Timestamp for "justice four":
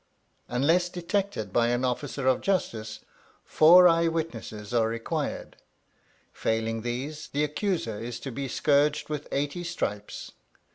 2.41-3.87